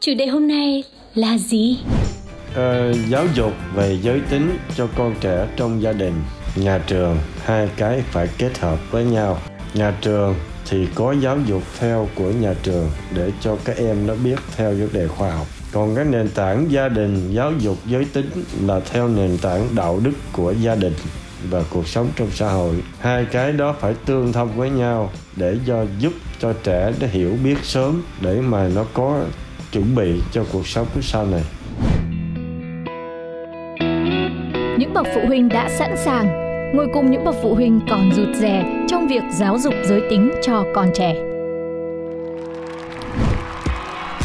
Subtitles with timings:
[0.00, 1.78] Chủ đề hôm nay là gì?
[2.54, 6.14] Ờ, giáo dục về giới tính cho con trẻ trong gia đình.
[6.56, 9.38] Nhà trường hai cái phải kết hợp với nhau.
[9.74, 10.34] Nhà trường
[10.70, 14.70] thì có giáo dục theo của nhà trường để cho các em nó biết theo
[14.70, 15.46] vấn đề khoa học.
[15.72, 18.30] Còn cái nền tảng gia đình giáo dục giới tính
[18.62, 20.94] là theo nền tảng đạo đức của gia đình
[21.50, 22.74] và cuộc sống trong xã hội.
[22.98, 27.36] Hai cái đó phải tương thông với nhau để do giúp cho trẻ nó hiểu
[27.44, 29.24] biết sớm để mà nó có
[29.72, 31.42] chuẩn bị cho cuộc sống sau này.
[34.78, 36.50] Những bậc phụ huynh đã sẵn sàng.
[36.74, 40.32] Ngồi cùng những bậc phụ huynh còn rụt rè trong việc giáo dục giới tính
[40.42, 41.14] cho con trẻ.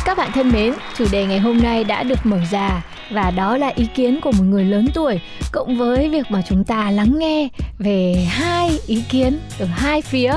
[0.05, 3.57] Các bạn thân mến, chủ đề ngày hôm nay đã được mở ra và đó
[3.57, 5.19] là ý kiến của một người lớn tuổi
[5.51, 7.47] cộng với việc mà chúng ta lắng nghe
[7.79, 10.33] về hai ý kiến từ hai phía.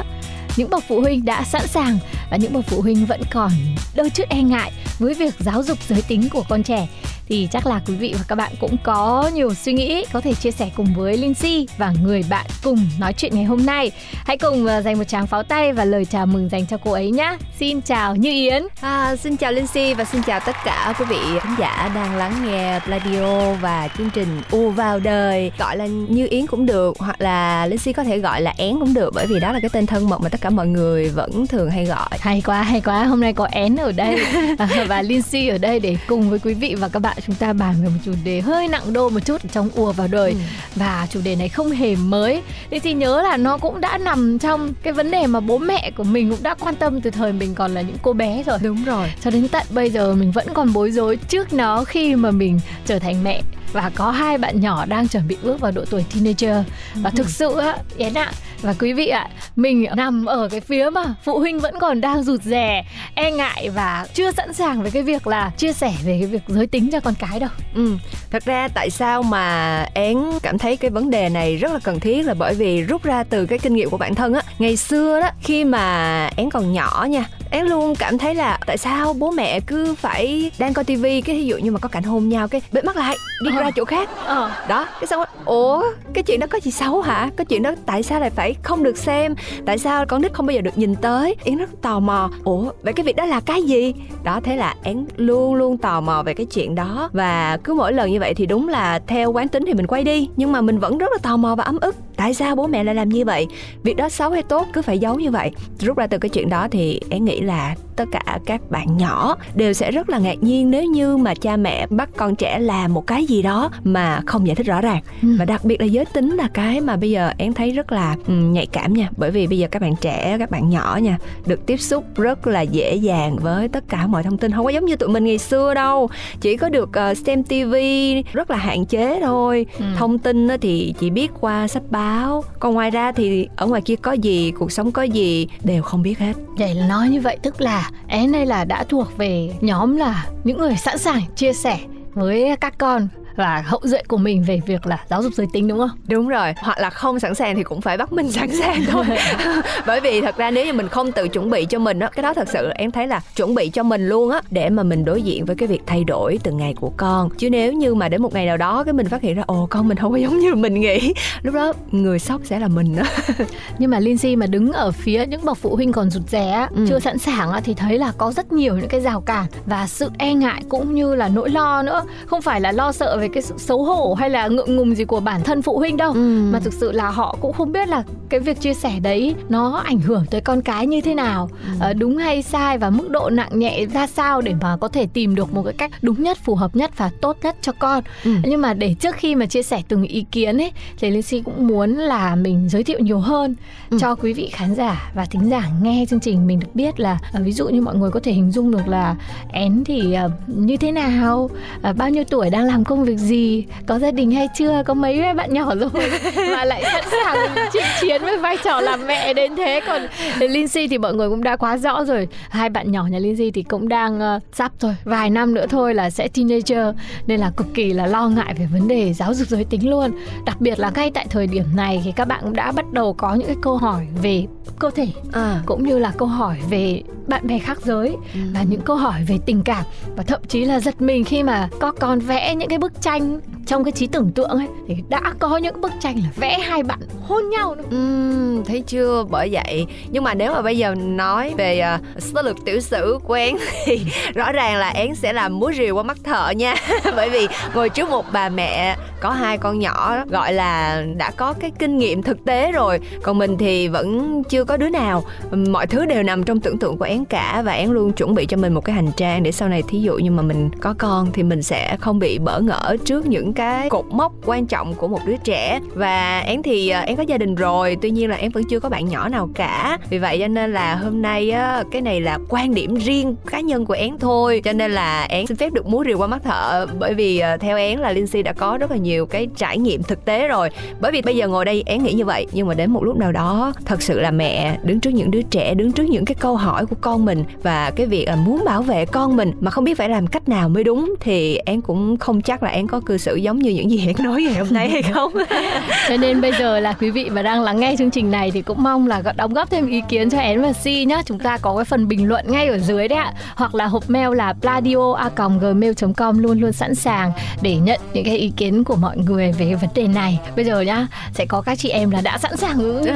[0.56, 1.98] Những bậc phụ huynh đã sẵn sàng
[2.30, 3.50] và những bậc phụ huynh vẫn còn
[3.94, 6.88] đôi chút e ngại với việc giáo dục giới tính của con trẻ
[7.28, 10.34] thì chắc là quý vị và các bạn cũng có nhiều suy nghĩ có thể
[10.34, 13.90] chia sẻ cùng với Linh Si và người bạn cùng nói chuyện ngày hôm nay.
[14.12, 16.92] Hãy cùng ờ, dành một tràng pháo tay và lời chào mừng dành cho cô
[16.92, 17.36] ấy nhé.
[17.58, 18.62] Xin chào Như Yến.
[18.80, 22.16] À, xin chào Linh Si và xin chào tất cả quý vị khán giả đang
[22.16, 26.96] lắng nghe radio và chương trình U vào đời gọi là Như Yến cũng được
[26.98, 29.60] hoặc là Linh Si có thể gọi là Én cũng được bởi vì đó là
[29.60, 32.08] cái tên thân mật mà tất cả mọi người vẫn thường hay gọi.
[32.20, 33.04] Hay quá, hay quá.
[33.04, 34.18] Hôm nay có Én ở đây
[34.88, 37.52] và Linh Si ở đây để cùng với quý vị và các bạn chúng ta
[37.52, 40.36] bàn về một chủ đề hơi nặng đô một chút trong ùa vào đời Ừ.
[40.74, 42.42] và chủ đề này không hề mới.
[42.70, 45.90] Linh Si nhớ là nó cũng đã nằm trong cái vấn đề mà bố mẹ
[45.96, 48.58] của mình cũng đã quan tâm từ thời mình còn là những cô bé rồi.
[48.62, 49.12] Đúng rồi.
[49.24, 52.60] cho đến tận bây giờ mình vẫn còn bối rối trước nó khi mà mình
[52.86, 53.42] trở thành mẹ
[53.72, 57.30] và có hai bạn nhỏ đang chuẩn bị bước vào độ tuổi teenager và thực
[57.30, 58.32] sự á Yến ạ
[58.62, 62.22] và quý vị ạ mình nằm ở cái phía mà phụ huynh vẫn còn đang
[62.22, 66.16] rụt rè e ngại và chưa sẵn sàng với cái việc là chia sẻ về
[66.20, 67.96] cái việc giới tính cho con cái đâu Ừ.
[68.30, 72.00] Thật ra tại sao mà Én cảm thấy cái vấn đề này rất là cần
[72.00, 74.42] thiết là bởi vì rút ra từ cái kinh nghiệm của bản thân á.
[74.58, 78.78] Ngày xưa đó khi mà Én còn nhỏ nha, Én luôn cảm thấy là tại
[78.78, 82.02] sao bố mẹ cứ phải đang coi tivi cái ví dụ như mà có cảnh
[82.02, 83.62] hôn nhau cái bế mắt lại đi Ờ.
[83.62, 85.82] ra chỗ khác ờ đó cái xong ủa
[86.14, 88.82] cái chuyện đó có gì xấu hả cái chuyện đó tại sao lại phải không
[88.82, 89.34] được xem.
[89.66, 91.36] Tại sao con nít không bao giờ được nhìn tới?
[91.44, 92.30] Yến rất tò mò.
[92.44, 93.94] Ủa vậy cái việc đó là cái gì?
[94.24, 97.10] Đó thế là yến luôn luôn tò mò về cái chuyện đó.
[97.12, 100.04] Và cứ mỗi lần như vậy thì đúng là theo quán tính thì mình quay
[100.04, 100.28] đi.
[100.36, 101.96] Nhưng mà mình vẫn rất là tò mò và ấm ức.
[102.16, 103.46] Tại sao bố mẹ lại làm như vậy?
[103.82, 105.50] Việc đó xấu hay tốt cứ phải giấu như vậy.
[105.78, 109.36] Rút ra từ cái chuyện đó thì em nghĩ là tất cả các bạn nhỏ
[109.54, 112.94] đều sẽ rất là ngạc nhiên nếu như mà cha mẹ bắt con trẻ làm
[112.94, 115.02] một cái gì đó mà không giải thích rõ ràng.
[115.22, 115.28] Ừ.
[115.38, 118.16] và đặc biệt là giới tính là cái mà bây giờ em thấy rất là
[118.26, 119.08] ừ, nhạy cảm nha.
[119.16, 122.46] Bởi vì bây giờ các bạn trẻ các bạn nhỏ nha được tiếp xúc rất
[122.46, 124.52] là dễ dàng với tất cả mọi thông tin.
[124.52, 126.08] Không có giống như tụi mình ngày xưa đâu.
[126.40, 129.66] Chỉ có được ờ, xem tivi rất là hạn chế thôi.
[129.78, 129.84] Ừ.
[129.96, 132.44] thông tin thì chỉ biết qua sách báo.
[132.60, 136.02] Còn ngoài ra thì ở ngoài kia có gì cuộc sống có gì đều không
[136.02, 136.32] biết hết.
[136.58, 140.26] Vậy là nói như vậy tức là én đây là đã thuộc về nhóm là
[140.44, 141.78] những người sẵn sàng chia sẻ
[142.14, 145.68] với các con và hậu duệ của mình về việc là giáo dục giới tính
[145.68, 145.90] đúng không?
[146.08, 149.04] đúng rồi hoặc là không sẵn sàng thì cũng phải bắt mình sẵn sàng thôi
[149.86, 152.22] bởi vì thật ra nếu như mình không tự chuẩn bị cho mình á cái
[152.22, 155.04] đó thật sự em thấy là chuẩn bị cho mình luôn á để mà mình
[155.04, 158.08] đối diện với cái việc thay đổi từng ngày của con chứ nếu như mà
[158.08, 160.18] đến một ngày nào đó cái mình phát hiện ra ồ con mình không có
[160.18, 163.04] giống như mình nghĩ lúc đó người sốc sẽ là mình á
[163.78, 166.68] Nhưng mà Lindsay mà đứng ở phía những bậc phụ huynh còn rụt rè á,
[166.76, 166.86] Ừ.
[166.88, 169.86] chưa sẵn sàng á, thì thấy là có rất nhiều những cái rào cản và
[169.86, 172.02] sự e ngại cũng như là nỗi lo nữa.
[172.26, 175.04] Không phải là lo sợ về cái sự xấu hổ hay là ngượng ngùng gì
[175.04, 176.12] của bản thân phụ huynh đâu.
[176.52, 179.76] Mà thực sự là họ cũng không biết là cái việc chia sẻ đấy nó
[179.84, 183.30] ảnh hưởng tới con cái như thế nào, ờ, đúng hay sai và mức độ
[183.30, 186.38] nặng nhẹ ra sao để mà có thể tìm được một cái cách đúng nhất,
[186.44, 188.04] phù hợp nhất và tốt nhất cho con.
[188.24, 188.30] Ừ.
[188.44, 191.40] Nhưng mà để trước khi mà chia sẻ từng ý kiến ấy thì Linh Si
[191.40, 193.54] cũng muốn là mình giới thiệu nhiều hơn
[193.90, 193.98] Ừ.
[194.00, 197.18] cho quý vị khán giả và thính giả nghe chương trình mình được biết là
[197.32, 199.16] ờ, ví dụ như mọi người có thể hình dung được là
[199.52, 201.50] én thì ờ, như thế nào
[201.96, 203.66] bao nhiêu tuổi đang làm công việc gì?
[203.86, 204.82] Có gia đình hay chưa?
[204.86, 205.90] Có mấy bạn nhỏ rồi.
[206.36, 209.80] Mà lại sẵn sàng chinh chiến với vai trò làm mẹ đến thế.
[209.86, 210.02] Còn
[210.38, 212.28] Lindsay thì mọi người cũng đã quá rõ rồi.
[212.48, 215.94] Hai bạn nhỏ nhà Lindsay thì cũng đang uh, sắp rồi vài năm nữa thôi
[215.94, 216.96] là sẽ teenager.
[217.26, 220.10] Nên là cực kỳ là lo ngại về vấn đề giáo dục giới tính luôn.
[220.46, 223.14] Đặc biệt là ngay tại thời điểm này thì các bạn cũng đã bắt đầu
[223.14, 224.46] có những cái câu hỏi về
[224.78, 225.62] cơ thể à.
[225.66, 228.40] cũng như là câu hỏi về bạn bè khác giới ừ.
[228.54, 229.84] và những câu hỏi về tình cảm
[230.16, 233.40] và thậm chí là giật mình khi mà có con vẽ những cái bức tranh
[233.66, 236.82] trong cái trí tưởng tượng ấy thì đã có những bức tranh là vẽ hai
[236.82, 237.84] bạn hôn nhau nữa.
[237.90, 239.24] Ừ, thấy chưa?
[239.30, 243.18] Bởi vậy nhưng mà nếu mà bây giờ nói về uh, sơ lược tiểu sử
[243.24, 244.00] của én thì
[244.34, 246.74] rõ ràng là én sẽ làm múa rìu qua mắt thợ nha.
[247.16, 251.52] Bởi vì ngồi trước một bà mẹ có hai con nhỏ gọi là đã có
[251.52, 255.24] cái kinh nghiệm thực tế rồi còn mình thì vẫn chưa chưa có đứa nào.
[255.52, 258.46] Mọi thứ đều nằm trong tưởng tượng của én cả và én luôn chuẩn bị
[258.46, 260.94] cho mình một cái hành trang để sau này thí dụ như mà mình có
[260.98, 264.94] con thì mình sẽ không bị bỡ ngỡ trước những cái cột mốc quan trọng
[264.94, 265.80] của một đứa trẻ.
[265.94, 268.80] Và én thì à, én có gia đình rồi, tuy nhiên là én vẫn chưa
[268.80, 269.98] có bạn nhỏ nào cả.
[270.10, 273.60] Vì vậy cho nên là hôm nay, á, cái này là quan điểm riêng cá
[273.60, 274.60] nhân của én thôi.
[274.64, 277.56] Cho nên là én xin phép được múa rìu qua mắt thợ, bởi vì à,
[277.56, 280.70] theo én là Lindsay đã có rất là nhiều cái trải nghiệm thực tế rồi.
[281.00, 283.16] Bởi vì bây giờ ngồi đây én nghĩ như vậy, nhưng mà đến một lúc
[283.16, 284.47] nào đó thật sự là mẹ
[284.82, 287.90] đứng trước những đứa trẻ đứng trước những cái câu hỏi của con mình và
[287.96, 290.68] cái việc là muốn bảo vệ con mình mà không biết phải làm cách nào
[290.68, 293.90] mới đúng thì én cũng không chắc là én có cư xử giống như những
[293.90, 295.32] gì én nói ngày hôm nay hay không.
[296.08, 298.62] Cho nên bây giờ là quý vị mà đang lắng nghe chương trình này thì
[298.62, 301.22] cũng mong là đóng góp thêm ý kiến cho én và si nhá.
[301.26, 303.32] Chúng ta có cái phần bình luận ngay ở dưới đấy ạ.
[303.54, 305.30] Hoặc là hộp mail là pladio a
[305.60, 309.52] gmail com luôn luôn sẵn sàng để nhận những cái ý kiến của mọi người
[309.52, 310.40] về cái vấn đề này.
[310.56, 313.06] Bây giờ nhá sẽ có các chị em là đã sẵn sàng rồi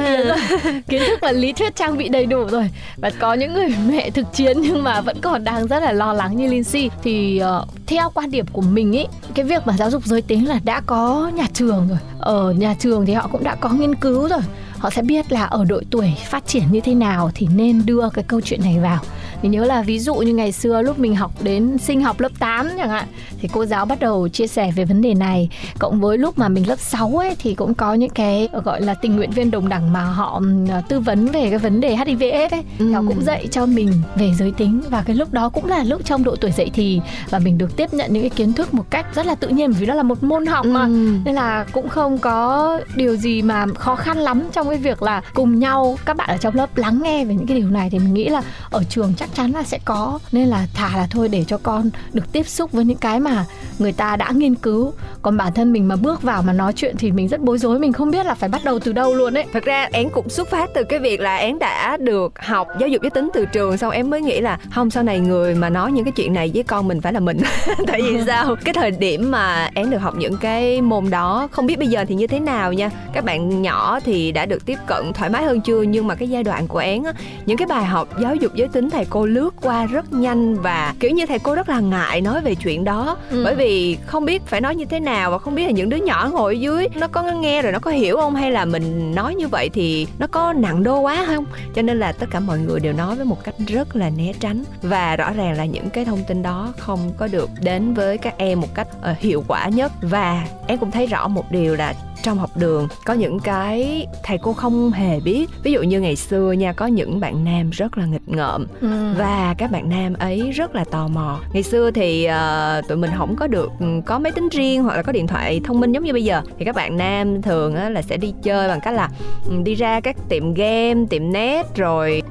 [0.89, 2.69] kiến thức là lý thuyết trang bị đầy đủ rồi.
[2.97, 6.13] Và có những người mẹ thực chiến nhưng mà vẫn còn đang rất là lo
[6.13, 6.89] lắng như Lindsay.
[7.03, 10.47] Thì uh, theo quan điểm của mình ý cái việc mà giáo dục giới tính
[10.47, 11.97] là đã có nhà trường rồi.
[12.19, 14.41] Ở nhà trường thì họ cũng đã có nghiên cứu rồi.
[14.77, 18.09] Họ sẽ biết là ở độ tuổi phát triển như thế nào thì nên đưa
[18.13, 18.99] cái câu chuyện này vào
[19.43, 22.31] mình nhớ là ví dụ như ngày xưa lúc mình học đến sinh học lớp
[22.39, 23.05] 8 chẳng hạn
[23.39, 25.49] thì cô giáo bắt đầu chia sẻ về vấn đề này
[25.79, 28.93] cộng với lúc mà mình lớp 6 ấy thì cũng có những cái gọi là
[28.93, 30.41] tình nguyện viên đồng đẳng mà họ
[30.89, 32.91] tư vấn về cái vấn đề HIV AIDS ấy ừ.
[32.91, 36.05] họ cũng dạy cho mình về giới tính và cái lúc đó cũng là lúc
[36.05, 38.85] trong độ tuổi dậy thì và mình được tiếp nhận những cái kiến thức một
[38.89, 41.15] cách rất là tự nhiên vì đó là một môn học mà ừ.
[41.25, 45.21] nên là cũng không có điều gì mà khó khăn lắm trong cái việc là
[45.33, 47.99] cùng nhau các bạn ở trong lớp lắng nghe về những cái điều này thì
[47.99, 48.41] mình nghĩ là
[48.71, 50.19] ở trường chắc chắn là sẽ có.
[50.31, 53.45] Nên là thà là thôi để cho con được tiếp xúc với những cái mà
[53.79, 54.93] người ta đã nghiên cứu.
[55.21, 57.79] Còn bản thân mình mà bước vào mà nói chuyện thì mình rất bối rối
[57.79, 59.45] mình không biết là phải bắt đầu từ đâu luôn ấy.
[59.53, 62.89] Thật ra én cũng xuất phát từ cái việc là én đã được học giáo
[62.89, 65.69] dục giới tính từ trường xong em mới nghĩ là không sau này người mà
[65.69, 67.37] nói những cái chuyện này với con mình phải là mình.
[67.87, 68.55] Tại vì sao?
[68.63, 72.05] Cái thời điểm mà én được học những cái môn đó không biết bây giờ
[72.07, 72.89] thì như thế nào nha.
[73.13, 75.81] Các bạn nhỏ thì đã được tiếp cận thoải mái hơn chưa?
[75.81, 77.03] Nhưng mà cái giai đoạn của én
[77.45, 80.93] những cái bài học giáo dục giới tính thầy cô lướt qua rất nhanh và
[80.99, 83.17] kiểu như thầy cô rất là ngại nói về chuyện đó.
[83.29, 83.41] Ừ.
[83.43, 85.97] bởi vì không biết phải nói như thế nào và không biết là những đứa
[85.97, 88.35] nhỏ ngồi ở dưới nó có nghe rồi nó có hiểu không?
[88.35, 91.45] Hay là mình nói như vậy thì nó có nặng đô quá không?
[91.75, 94.33] Cho nên là tất cả mọi người đều nói với một cách rất là né
[94.39, 94.63] tránh.
[94.81, 98.37] Và rõ ràng là những cái thông tin đó không có được đến với các
[98.37, 99.91] em một cách uh, hiệu quả nhất.
[100.01, 101.93] Và em cũng thấy rõ một điều là
[102.23, 105.49] trong học đường có những cái thầy cô không hề biết.
[105.63, 108.67] Ví dụ như ngày xưa nha có những bạn nam rất là nghịch ngợm.
[108.81, 111.39] Ừ và các bạn nam ấy rất là tò mò.
[111.53, 114.95] Ngày xưa thì uh, tụi mình không có được ừ, có máy tính riêng hoặc
[114.95, 116.41] là có điện thoại thông minh giống như bây giờ.
[116.59, 119.09] Thì các bạn nam thường á, là sẽ đi chơi bằng cách là
[119.49, 122.21] ừ, đi ra các tiệm game tiệm net rồi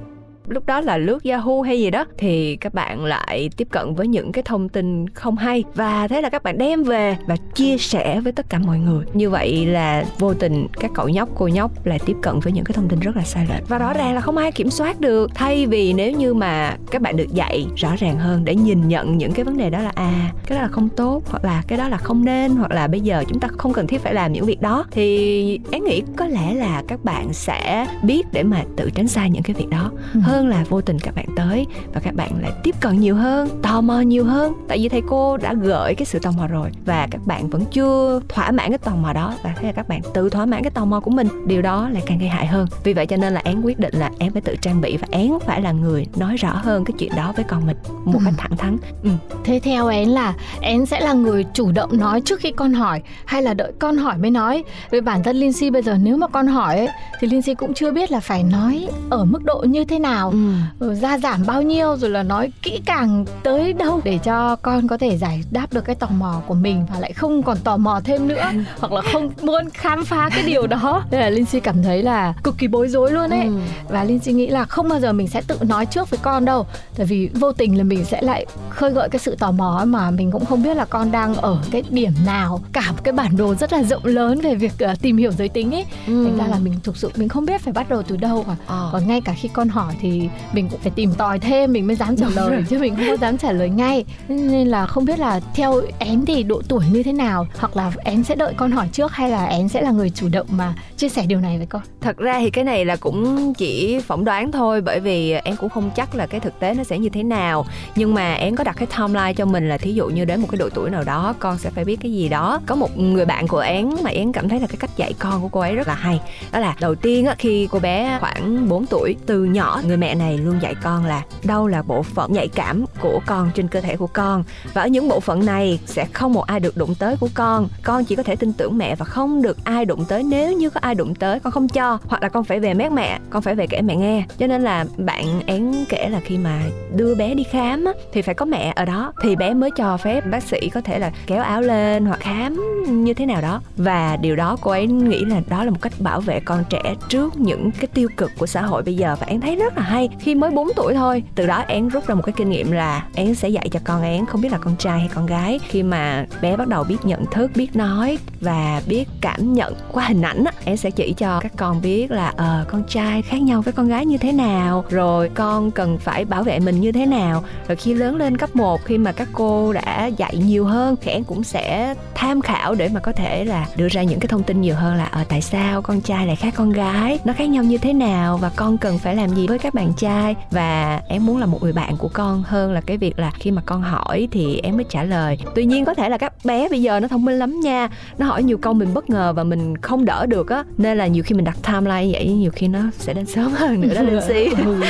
[0.49, 4.09] lúc đó là lướt Yahoo hay gì đó, thì các bạn lại tiếp cận với
[4.09, 5.65] những cái thông tin không hay.
[5.75, 9.05] Và thế là các bạn đem về và chia sẻ với tất cả mọi người.
[9.15, 12.65] Như vậy là vô tình các cậu nhóc, cô nhóc lại tiếp cận với những
[12.65, 13.69] cái thông tin rất là sai lệch.
[13.69, 15.31] Và rõ ràng là không ai kiểm soát được.
[15.35, 19.19] Thay vì nếu như mà các bạn được dạy rõ ràng hơn để nhìn nhận
[19.19, 21.79] những cái vấn đề đó là à cái đó là không tốt, hoặc là cái
[21.79, 24.33] đó là không nên, hoặc là bây giờ chúng ta không cần thiết phải làm
[24.33, 28.63] những việc đó, thì én nghĩ có lẽ là các bạn sẽ biết để mà
[28.77, 29.91] tự tránh xa những cái việc đó.
[30.15, 33.15] Ừ hơn là vô tình các bạn tới và các bạn lại tiếp cận nhiều
[33.15, 34.53] hơn tò mò nhiều hơn.
[34.69, 37.65] Tại vì thầy cô đã gợi cái sự tò mò rồi và các bạn vẫn
[37.73, 40.63] chưa thỏa mãn cái tò mò đó và thế là các bạn tự thỏa mãn
[40.63, 41.29] cái tò mò của mình.
[41.47, 42.67] Điều đó lại càng gây hại hơn.
[42.85, 45.07] Vì vậy cho nên là én quyết định là én phải tự trang bị và
[45.11, 48.25] én phải là người nói rõ hơn cái chuyện đó với con mình một ừ.
[48.25, 48.77] cách thẳng thắn.
[49.03, 49.11] Ừ.
[49.45, 53.03] thế theo én là én sẽ là người chủ động nói trước khi con hỏi
[53.25, 54.65] hay là đợi con hỏi mới nói?
[54.91, 56.89] Vì bản thân Lindsay bây giờ nếu mà con hỏi ấy,
[57.21, 60.31] thì Lindsay cũng chưa biết là phải nói ở mức độ như thế nào nào
[60.31, 60.87] ừ.
[60.87, 64.89] ừ, gia giảm bao nhiêu rồi là nói kỹ càng tới đâu để cho con
[64.89, 67.77] có thể giải đáp được cái tò mò của mình và lại không còn tò
[67.77, 68.43] mò thêm nữa
[68.81, 72.03] hoặc là không muốn khám phá cái điều đó nên là linh si cảm thấy
[72.03, 73.59] là cực kỳ bối rối luôn ấy Ừ.
[73.89, 76.45] và linh si nghĩ là không bao giờ mình sẽ tự nói trước với con
[76.45, 79.83] đâu tại vì vô tình là mình sẽ lại khơi gợi cái sự tò mò
[79.87, 83.13] mà mình cũng không biết là con đang ở cái điểm nào cả một cái
[83.13, 86.25] bản đồ rất là rộng lớn về việc ờ, tìm hiểu giới tính ấy Ừ.
[86.25, 88.57] thành ra là mình thực sự mình không biết phải bắt đầu từ đâu cả
[88.67, 88.89] Ờ.
[88.93, 90.12] còn ngay cả khi con hỏi thì
[90.53, 93.17] mình cũng phải tìm tòi thêm mình mới dám trả lời chứ mình không có
[93.17, 94.05] dám trả lời ngay.
[94.29, 97.93] Nên là không biết là theo én thì độ tuổi như thế nào hoặc là
[98.05, 100.75] én sẽ đợi con hỏi trước hay là én sẽ là người chủ động mà
[100.97, 101.83] chia sẻ điều này với con?
[102.01, 105.69] Thật ra thì cái này là cũng chỉ phỏng đoán thôi bởi vì em cũng
[105.69, 107.67] không chắc là cái thực tế nó sẽ như thế nào.
[107.97, 110.49] Nhưng mà em có đặt cái timeline cho mình là thí dụ như đến một
[110.51, 112.61] cái độ tuổi nào đó con sẽ phải biết cái gì đó.
[112.67, 115.43] Có một người bạn của én mà én cảm thấy là cái cách dạy con
[115.43, 116.21] của cô ấy rất là hay.
[116.53, 120.15] Đó là đầu tiên á khi cô bé khoảng 4 tuổi từ nhỏ người mẹ
[120.15, 123.81] này luôn dạy con là đâu là bộ phận nhạy cảm của con trên cơ
[123.81, 124.45] thể của con.
[124.75, 127.69] Và ở những bộ phận này sẽ không một ai được đụng tới của con.
[127.83, 130.23] Con chỉ có thể tin tưởng mẹ và không được ai đụng tới.
[130.23, 131.99] Nếu như có ai đụng tới con không cho.
[132.07, 134.25] Hoặc là con phải về mét mẹ con phải về kể mẹ nghe.
[134.39, 136.61] Cho nên là bạn én kể là khi mà
[136.97, 139.13] đưa bé đi khám á, thì phải có mẹ ở đó.
[139.23, 142.61] Thì bé mới cho phép bác sĩ có thể là kéo áo lên hoặc khám
[143.05, 143.61] như thế nào đó.
[143.77, 146.95] Và điều đó cô ấy nghĩ là đó là một cách bảo vệ con trẻ
[147.09, 149.17] trước những cái tiêu cực của xã hội bây giờ.
[149.21, 151.23] Và em thấy rất là hay khi mới 4 tuổi thôi.
[151.35, 154.03] Từ đó én rút ra một cái kinh nghiệm là én sẽ dạy cho con
[154.03, 155.61] én không biết là con trai hay con gái.
[155.69, 160.05] Khi mà bé bắt đầu biết nhận thức, biết nói và biết cảm nhận qua
[160.05, 163.43] hình ảnh á én sẽ chỉ cho các con biết là ờ con trai khác
[163.43, 166.93] nhau với con gái như thế nào, rồi con cần phải bảo vệ mình như
[166.93, 167.45] thế nào.
[167.69, 171.13] Rồi khi lớn lên cấp 1 khi mà các cô đã dạy nhiều hơn thì
[171.13, 174.43] em cũng sẽ tham khảo để mà có thể là đưa ra những cái thông
[174.43, 177.49] tin nhiều hơn là ờ tại sao con trai lại khác con gái, nó khác
[177.49, 181.01] nhau như thế nào và con cần phải làm gì với các bạn trai và
[181.09, 183.63] em muốn là một người bạn của con hơn là cái việc là khi mà
[183.67, 186.83] con hỏi thì em mới trả lời tuy nhiên có thể là các bé bây
[186.83, 189.77] giờ nó thông minh lắm nha nó hỏi nhiều câu mình bất ngờ và mình
[189.77, 192.81] không đỡ được á nên là nhiều khi mình đặt timeline vậy nhiều khi nó
[192.99, 194.81] sẽ đến sớm hơn nữa đó linh si ừ.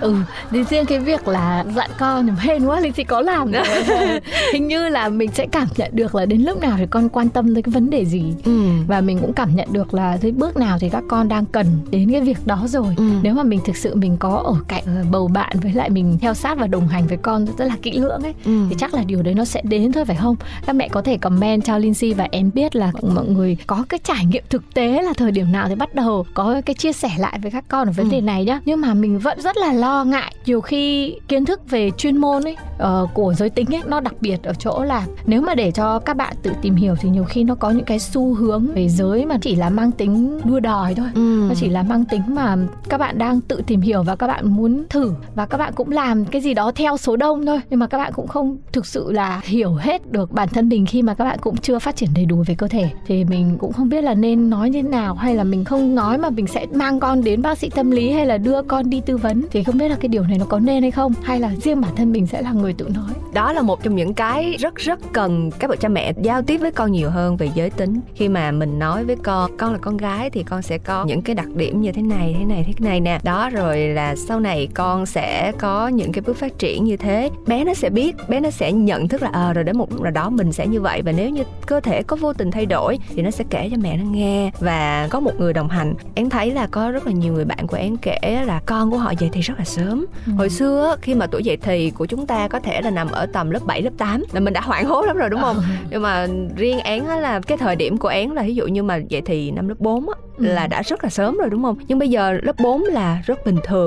[0.00, 0.14] ừ
[0.50, 3.52] thì riêng cái việc là dặn con hên quá linh si có làm
[4.52, 7.28] hình như là mình sẽ cảm nhận được là đến lúc nào thì con quan
[7.28, 8.60] tâm tới cái vấn đề gì ừ.
[8.86, 11.66] và mình cũng cảm nhận được là tới bước nào thì các con đang cần
[11.90, 13.04] đến cái việc đó rồi Ừ.
[13.22, 16.18] nếu mà mình thực sự mình có ở cạnh ờ, bầu bạn với lại mình
[16.20, 18.66] theo sát và đồng hành với con rất là kỹ lưỡng ấy Ừ.
[18.70, 21.16] thì chắc là điều đấy nó sẽ đến thôi phải không các mẹ có thể
[21.18, 25.02] comment cho Lindsay và em biết là mọi người có cái trải nghiệm thực tế
[25.02, 27.88] là thời điểm nào thì bắt đầu có cái chia sẻ lại với các con
[27.88, 28.12] ở vấn Ừ.
[28.12, 31.70] đề này nhá nhưng mà mình vẫn rất là lo ngại nhiều khi kiến thức
[31.70, 35.06] về chuyên môn ấy ờ, của giới tính ấy nó đặc biệt ở chỗ là
[35.26, 37.84] nếu mà để cho các bạn tự tìm hiểu thì nhiều khi nó có những
[37.84, 41.46] cái xu hướng về giới mà chỉ là mang tính đua đòi thôi Ừ.
[41.48, 42.56] nó chỉ là mang tính mà
[42.88, 45.90] các bạn đang tự tìm hiểu và các bạn muốn thử và các bạn cũng
[45.90, 47.60] làm cái gì đó theo số đông thôi.
[47.70, 50.86] Nhưng mà các bạn cũng không thực sự là hiểu hết được bản thân mình
[50.86, 52.90] khi mà các bạn cũng chưa phát triển đầy đủ về cơ thể.
[53.06, 55.94] Thì mình cũng không biết là nên nói như thế nào hay là mình không
[55.94, 58.90] nói mà mình sẽ mang con đến bác sĩ tâm lý hay là đưa con
[58.90, 59.44] đi tư vấn.
[59.50, 61.80] Thì không biết là cái điều này nó có nên hay không, hay là riêng
[61.80, 63.12] bản thân mình sẽ là người tự nói.
[63.34, 66.58] Đó là một trong những cái rất rất cần các bậc cha mẹ giao tiếp
[66.58, 68.00] với con nhiều hơn về giới tính.
[68.14, 71.22] Khi mà mình nói với con con là con gái thì con sẽ có những
[71.22, 73.20] cái đặc điểm như thế này thế này thế này nè.
[73.22, 77.30] Đó, rồi là sau này con sẽ có những cái bước phát triển như thế.
[77.46, 80.00] Bé nó sẽ biết bé nó sẽ nhận thức là ờ rồi đến một lúc
[80.02, 81.02] nào đó mình sẽ như vậy.
[81.02, 83.76] Và nếu như cơ thể có vô tình thay đổi thì nó sẽ kể cho
[83.82, 85.94] mẹ nó nghe và có một người đồng hành.
[86.14, 88.98] Em thấy là có rất là nhiều người bạn của em kể là con của
[88.98, 90.06] họ dậy thì rất là sớm.
[90.36, 93.26] Hồi xưa khi mà tuổi dậy thì của chúng ta có thể là nằm ở
[93.26, 95.56] tầm lớp 7, lớp 8 là mình đã hoảng hốt lắm rồi đúng không?
[95.90, 96.26] Nhưng mà
[96.56, 99.50] riêng á là cái thời điểm của án là ví dụ như mà dậy thì
[99.50, 100.44] năm lớp 4 á Ừ.
[100.44, 101.76] là đã rất là sớm rồi đúng không?
[101.88, 103.77] Nhưng bây giờ lớp 4 là rất bình thường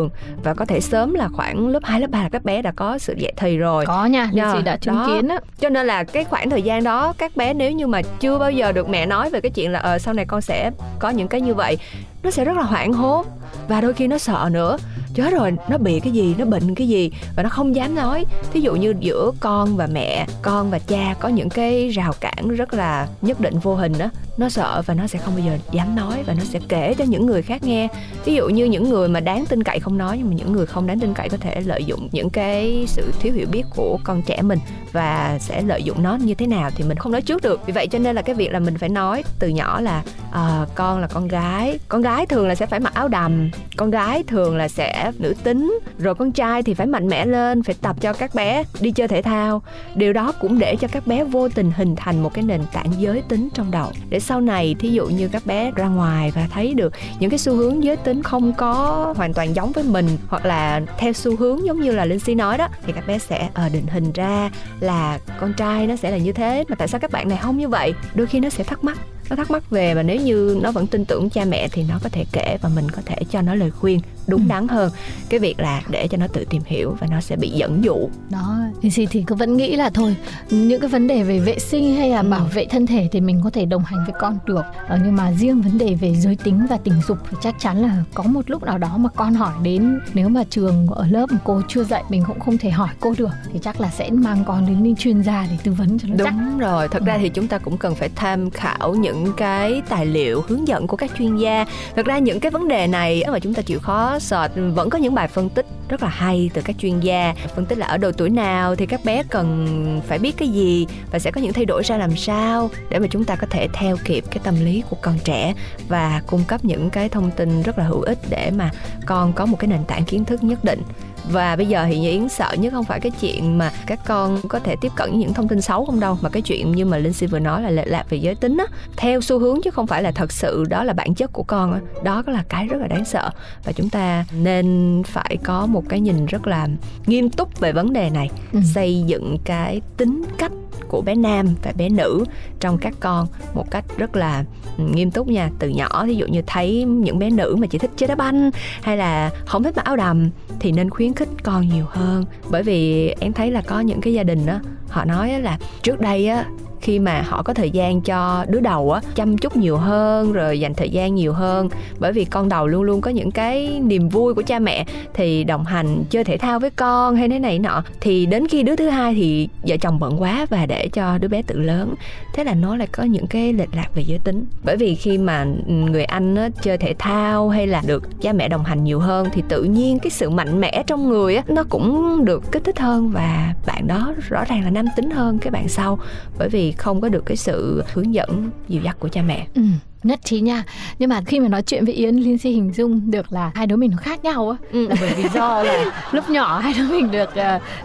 [0.43, 2.97] và có thể sớm là khoảng lớp 2, lớp 3 là các bé đã có
[2.97, 3.85] sự dậy thì rồi.
[3.85, 5.05] có nha Dạ, Linh chị đã chứng đó.
[5.07, 8.01] kiến á Cho nên là cái khoảng thời gian đó các bé nếu như mà
[8.19, 10.71] chưa bao giờ được mẹ nói về cái chuyện là ờ sau này con sẽ
[10.99, 11.77] có những cái như vậy
[12.23, 13.25] nó sẽ rất là hoảng hốt
[13.67, 14.77] và đôi khi nó sợ nữa
[15.13, 18.25] chết rồi nó bị cái gì nó bệnh cái gì và nó không dám nói.
[18.53, 22.49] Thí dụ như giữa con và mẹ con và cha có những cái rào cản
[22.49, 25.57] rất là nhất định vô hình đó nó sợ và nó sẽ không bao giờ
[25.71, 27.87] dám nói và nó sẽ kể cho những người khác nghe.
[28.25, 30.65] Ví dụ như những người mà đáng tin cậy không nói nhưng mà những người
[30.65, 33.99] không đáng tin cậy có thể lợi dụng những cái sự thiếu hiểu biết của
[34.03, 34.59] con trẻ mình
[34.91, 37.65] và sẽ lợi dụng nó như thế nào thì mình không nói trước được.
[37.65, 40.65] Vì vậy cho nên là cái việc là mình phải nói từ nhỏ là à,
[40.75, 44.23] con là con gái con gái thường là sẽ phải mặc áo đầm con gái
[44.27, 45.79] thường là sẽ nữ tính.
[45.99, 49.07] Rồi con trai thì phải mạnh mẽ lên, phải tập cho các bé đi chơi
[49.07, 49.61] thể thao.
[49.95, 52.91] Điều đó cũng để cho các bé vô tình hình thành một cái nền tảng
[52.97, 53.87] giới tính trong đầu.
[54.09, 57.39] Để sau này, thí dụ như các bé ra ngoài và thấy được những cái
[57.39, 61.35] xu hướng giới tính không có hoàn toàn giống với mình, hoặc là theo xu
[61.35, 64.11] hướng giống như là linh si nói đó, thì các bé sẽ ờ định hình
[64.11, 66.63] ra là con trai nó sẽ là như thế.
[66.67, 67.93] Mà tại sao các bạn này không như vậy?
[68.15, 68.97] Đôi khi nó sẽ thắc mắc
[69.31, 71.99] nó thắc mắc về và nếu như nó vẫn tin tưởng cha mẹ thì nó
[72.03, 74.91] có thể kể và mình có thể cho nó lời khuyên đúng đắn hơn.
[75.29, 78.09] Cái việc là để cho nó tự tìm hiểu và nó sẽ bị dẫn dụ.
[78.29, 80.15] Đó thì thì cứ vẫn nghĩ là thôi
[80.49, 82.29] những cái vấn đề về vệ sinh hay là Ừ.
[82.29, 85.15] bảo vệ thân thể thì mình có thể đồng hành với con được ờ, nhưng
[85.15, 88.23] mà riêng vấn đề về giới tính và tình dục thì chắc chắn là có
[88.23, 91.83] một lúc nào đó mà con hỏi đến nếu mà trường ở lớp cô chưa
[91.83, 94.83] dạy mình cũng không thể hỏi cô được thì chắc là sẽ mang con đến
[94.83, 97.19] bên chuyên gia để tư vấn cho nó chắc đúng rồi thật ra Ừ.
[97.21, 100.97] thì chúng ta cũng cần phải tham khảo những cái tài liệu hướng dẫn của
[100.97, 104.19] các chuyên gia thật ra những cái vấn đề này mà chúng ta chịu khó
[104.19, 107.65] search vẫn có những bài phân tích rất là hay từ các chuyên gia phân
[107.65, 111.19] tích là ở độ tuổi nào thì các bé cần phải biết cái gì và
[111.19, 113.97] sẽ có những thay đổi ra làm sao để mà chúng ta có thể theo
[114.05, 115.53] kịp cái tâm lý của con trẻ
[115.87, 118.71] và cung cấp những cái thông tin rất là hữu ích để mà
[119.05, 120.81] con có một cái nền tảng kiến thức nhất định
[121.29, 124.41] và bây giờ thì như yến sợ nhất không phải cái chuyện mà các con
[124.47, 126.97] có thể tiếp cận những thông tin xấu không đâu mà cái chuyện như mà
[126.97, 128.65] linh si vừa nói là lệch lạc về giới tính á.
[128.97, 131.73] Theo xu hướng chứ không phải là thật sự đó là bản chất của con
[131.73, 131.79] á.
[132.03, 133.29] Đó là cái rất là đáng sợ.
[133.63, 136.67] Và chúng ta nên phải có một cái nhìn rất là
[137.05, 138.29] nghiêm túc về vấn đề này.
[138.53, 138.59] Ừ.
[138.73, 140.51] xây dựng cái tính cách
[140.87, 142.25] của bé nam và bé nữ
[142.59, 144.43] trong các con một cách rất là
[144.77, 145.49] ừ, nghiêm túc nha.
[145.59, 148.51] Từ nhỏ ví dụ như thấy những bé nữ mà chỉ thích chơi đá banh
[148.81, 152.25] hay là không thích mặc áo đầm thì nên khuyến khích con nhiều hơn.
[152.49, 155.99] Bởi vì em thấy là có những cái gia đình á, họ nói là trước
[155.99, 156.45] đây á
[156.81, 160.59] khi mà họ có thời gian cho đứa đầu á chăm chút nhiều hơn rồi
[160.59, 161.69] dành thời gian nhiều hơn.
[161.99, 165.43] Bởi vì con đầu luôn luôn có những cái niềm vui của cha mẹ thì
[165.43, 167.83] đồng hành chơi thể thao với con hay thế này nọ.
[168.01, 171.27] Thì đến khi đứa thứ hai thì vợ chồng bận quá và để cho đứa
[171.27, 171.95] bé tự lớn.
[172.33, 174.45] Thế là nó lại có những cái lệch lạc về giới tính.
[174.63, 178.47] Bởi vì khi mà người anh á, chơi thể thao hay là được cha mẹ
[178.47, 181.63] đồng hành nhiều hơn thì tự nhiên cái sự mạnh mẽ trong người á nó
[181.69, 185.51] cũng được kích thích hơn và bạn đó rõ ràng là nam tính hơn cái
[185.51, 185.99] bạn sau.
[186.37, 189.47] Bởi vì không có được cái sự hướng dẫn dìu dắt của cha mẹ.
[189.53, 189.61] Ừ,
[190.03, 190.63] nhất trí nha
[190.99, 193.67] nhưng mà khi mà nói chuyện với yến linh si hình dung được là hai
[193.67, 194.87] đứa mình nó khác nhau á Ừ.
[194.87, 197.29] là bởi vì do là lúc nhỏ hai đứa mình được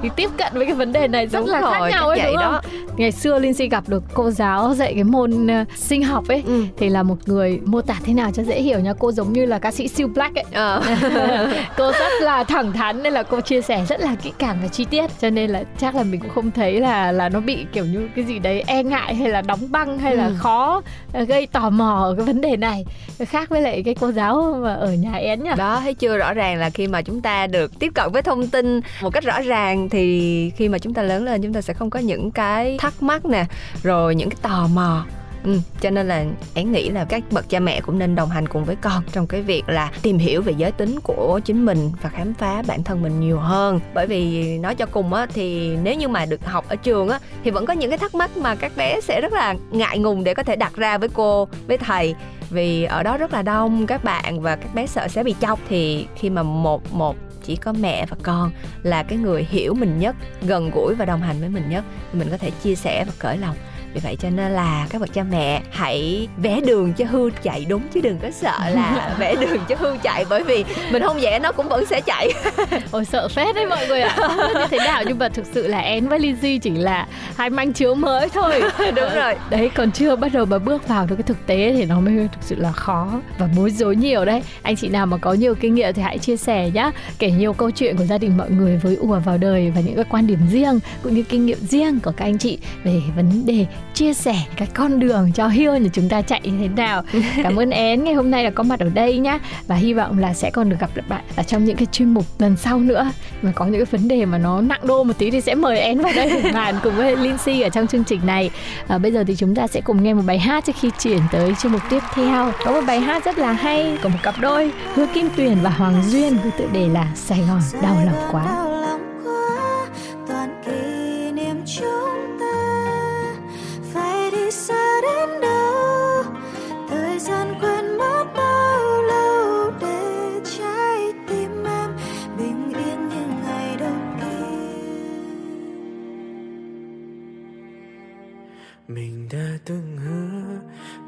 [0.06, 2.18] uh, tiếp cận với cái vấn đề này rất Đúng là khác rồi, nhau ấy
[2.26, 2.60] đúng không đó.
[2.96, 6.42] ngày xưa linh si gặp được cô giáo dạy cái môn ờ, sinh học ấy
[6.46, 6.64] Ừ.
[6.78, 9.44] thì là một người mô tả thế nào cho dễ hiểu nha cô giống như
[9.46, 10.82] là ca sĩ siêu black ấy Ờ.
[11.76, 14.68] cô rất là thẳng thắn nên là cô chia sẻ rất là kỹ càng và
[14.68, 17.66] chi tiết cho nên là chắc là mình cũng không thấy là là nó bị
[17.72, 20.32] kiểu như cái gì đấy e ngại hay là đóng băng hay là Ừ.
[20.38, 22.84] khó ờ, gây tò mò ở cái vấn đề này.
[23.18, 25.50] Khác với lại cái cô giáo mà ở nhà én nhỉ?
[25.56, 26.16] Đó, thấy chưa?
[26.16, 29.24] Rõ ràng là khi mà chúng ta được tiếp cận với thông tin một cách
[29.24, 32.30] rõ ràng thì khi mà chúng ta lớn lên chúng ta sẽ không có những
[32.30, 33.44] cái thắc mắc nè,
[33.82, 35.04] rồi những cái tò mò.
[35.46, 38.48] Ừ, cho nên là én nghĩ là các bậc cha mẹ cũng nên đồng hành
[38.48, 41.92] cùng với con trong cái việc là tìm hiểu về giới tính của chính mình
[42.02, 43.80] và khám phá bản thân mình nhiều hơn.
[43.94, 47.18] Bởi vì nói cho cùng á thì nếu như mà được học ở trường á
[47.44, 50.24] thì vẫn có những cái thắc mắc mà các bé sẽ rất là ngại ngùng
[50.24, 52.14] để có thể đặt ra với cô với thầy.
[52.50, 55.60] Vì ở đó rất là đông các bạn và các bé sợ sẽ bị chọc.
[55.68, 58.50] Thì khi mà một một chỉ có mẹ và con
[58.82, 62.18] là cái người hiểu mình nhất gần gũi và đồng hành với mình nhất thì
[62.18, 63.56] mình có thể chia sẻ và cởi lòng
[63.96, 67.66] vì vậy cho nên là các bậc cha mẹ hãy vẽ đường cho hươu chạy
[67.68, 71.18] đúng chứ đừng có sợ là vẽ đường cho hươu chạy bởi vì mình không
[71.20, 72.32] vẽ nó cũng vẫn sẽ chạy.
[72.90, 74.16] Ôi sợ phết đấy mọi người ạ.
[74.54, 77.06] Như thế nào nhưng mà thực sự là én với Lizzy chỉ là
[77.36, 78.62] hai manh chiếu mới thôi.
[78.78, 79.34] Đúng rồi.
[79.50, 82.14] đấy còn chưa bắt đầu mà bước vào được cái thực tế thì nó mới
[82.32, 84.42] thực sự là khó và bối rối nhiều đấy.
[84.62, 86.90] Anh chị nào mà có nhiều kinh nghiệm thì hãy chia sẻ nhá.
[87.18, 89.96] Kể nhiều câu chuyện của gia đình mọi người với ùa vào đời và những
[89.96, 93.46] cái quan điểm riêng cũng như kinh nghiệm riêng của các anh chị về vấn
[93.46, 97.02] đề chia sẻ cái con đường cho hiêu nhà chúng ta chạy như thế nào.
[97.42, 99.38] Cảm ơn én ngày hôm nay là có mặt ở đây nhá.
[99.66, 102.14] Và hy vọng là sẽ còn được gặp lại bạn ở trong những cái chuyên
[102.14, 103.10] mục lần sau nữa.
[103.42, 105.78] Mà có những cái vấn đề mà nó nặng đô một tí thì sẽ mời
[105.78, 108.50] én vào đây để bàn cùng với Lindsay ở trong chương trình này.
[108.88, 111.20] À, bây giờ thì chúng ta sẽ cùng nghe một bài hát trước khi chuyển
[111.32, 112.52] tới chuyên mục tiếp theo.
[112.64, 115.70] Có một bài hát rất là hay của một cặp đôi Hứa Kim Tuyền và
[115.70, 118.66] Hoàng Duyên với tựa đề là Sài Gòn đau lòng quá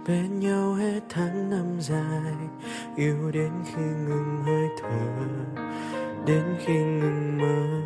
[0.08, 2.34] bên nhau hết tháng năm dài,
[2.96, 5.08] yêu đến khi ngừng hơi thở,
[6.26, 7.82] đến khi ngừng mơ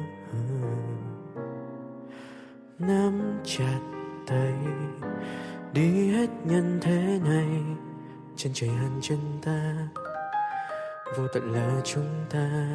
[2.78, 3.80] nắm chặt
[4.26, 4.54] tay,
[5.72, 7.48] đi hết nhân thế này,
[8.36, 9.74] chân trời hằn chân ta,
[11.16, 12.68] vô tận là chúng ta.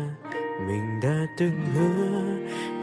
[0.68, 2.22] Mình đã từng hứa,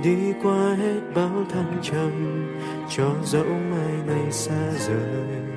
[0.02, 2.46] đi qua hết bao thăng trầm,
[2.88, 5.53] cho dẫu mai này xa rời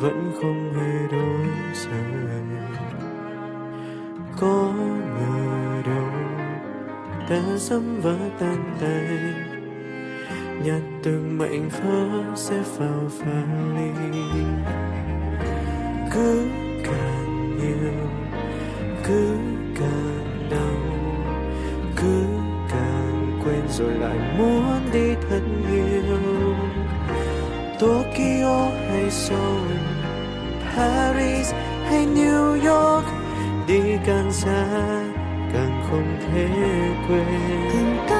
[0.00, 2.20] vẫn không hề đổi rời
[4.40, 4.72] có
[5.18, 6.10] ngờ đâu
[7.28, 9.08] ta sớm vỡ tan tay.
[10.64, 13.42] Nhặt từng mảnh vỡ sẽ vào pha
[13.76, 14.22] ly
[16.12, 16.46] cứ
[16.84, 17.92] càng nhiều,
[19.04, 19.36] cứ
[19.74, 20.76] càng đau,
[21.96, 22.24] cứ
[22.70, 26.18] càng quên rồi lại muốn đi thật nhiều.
[27.80, 29.89] Tokyo hay Seoul
[30.72, 31.48] ปารีส
[31.86, 33.04] ให้นิวยอร์ก
[33.68, 34.62] ดีกันซะ
[35.52, 36.26] กันคงเท
[37.02, 37.12] เกว
[38.18, 38.19] น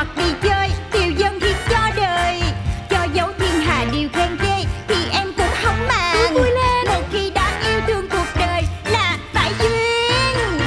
[0.00, 2.40] hoặc đi chơi Tiêu dân thì cho đời.
[2.90, 6.34] Cho dấu thiên hà điều khen ghê Thì em cũng không màng.
[6.34, 6.86] Vui lên.
[6.86, 10.60] Một khi đã yêu thương cuộc đời Là phải duyên.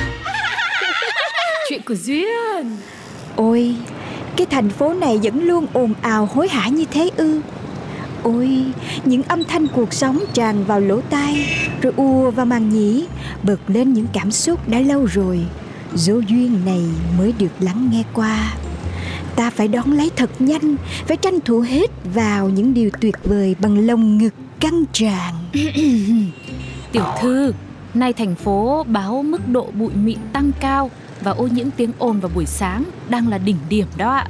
[1.70, 2.78] Chuyện của Duyên.
[3.36, 3.76] Ôi,
[4.38, 7.42] cái thành phố này vẫn luôn ồn ào hối hả như thế ư?
[8.24, 8.64] Ôi,
[9.06, 11.48] những âm thanh cuộc sống tràn vào lỗ tai
[11.82, 13.06] Rồi ùa vào màng nhĩ
[13.44, 15.46] Bật lên những cảm xúc đã lâu rồi.
[15.94, 16.84] Dấu duyên này
[17.18, 18.54] mới được lắng nghe qua
[19.36, 20.76] Ta phải đón lấy thật nhanh
[21.08, 25.34] Phải tranh thủ hết vào những điều tuyệt vời Bằng lồng ngực căng tràn
[26.92, 27.54] Tiểu thư,
[27.94, 30.92] nay thành phố báo mức độ bụi mịn tăng cao
[31.22, 34.28] và ô nhiễm tiếng ồn vào buổi sáng đang là đỉnh điểm đó ạ.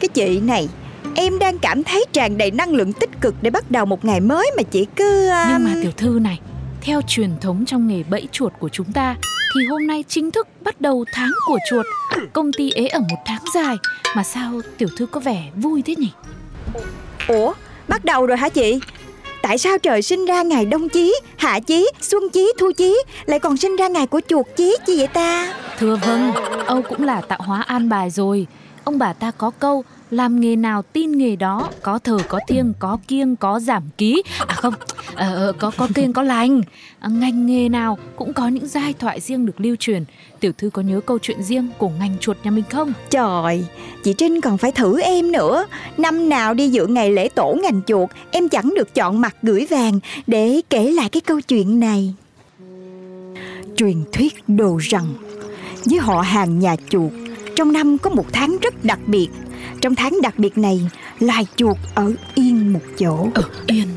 [0.00, 0.68] Cái chị này
[1.14, 4.20] Em đang cảm thấy tràn đầy năng lượng tích cực Để bắt đầu một ngày
[4.20, 6.40] mới mà chị cứ um, Nhưng mà tiểu thư này,
[6.80, 9.16] theo truyền thống trong nghề bẫy chuột của chúng ta
[9.58, 11.86] thì hôm nay chính thức bắt đầu tháng của chuột.
[12.32, 13.76] Công ty ế ở một tháng dài
[14.16, 16.10] mà sao tiểu thư có vẻ vui thế nhỉ?
[17.28, 17.52] Ủa,
[17.88, 18.80] bắt đầu rồi hả chị?
[19.42, 23.38] Tại sao trời sinh ra ngày đông chí, hạ chí, xuân chí, thu chí Lại
[23.38, 25.54] còn sinh ra ngày của chuột chí chi vậy ta?
[25.78, 26.32] Thưa vâng,
[26.66, 28.46] Âu cũng là tạo hóa an bài rồi.
[28.84, 32.72] Ông bà ta có câu làm nghề nào tin nghề đó có thờ có thiêng
[32.78, 34.22] có kiêng có giảm ký.
[34.46, 34.74] À không
[35.14, 36.60] ờ, ờ, có có kiêng có lành.
[36.98, 40.04] À, ngành nghề nào cũng có những giai thoại riêng được lưu truyền.
[40.40, 42.92] Tiểu thư có nhớ câu chuyện riêng của ngành chuột nhà mình không?
[43.10, 43.64] Trời,
[44.04, 45.66] chị Trinh còn phải thử em nữa.
[45.98, 49.66] Năm nào đi dự ngày lễ tổ ngành chuột Em chẳng được chọn mặt gửi
[49.70, 52.14] vàng Để kể lại cái câu chuyện này.
[53.76, 55.06] Truyền thuyết đồ rằng
[55.84, 57.12] Với họ hàng nhà chuột
[57.56, 59.28] Trong năm có một tháng rất đặc biệt
[59.86, 63.28] trong tháng đặc biệt này Loài chuột ở yên một chỗ.
[63.34, 63.88] Ở yên.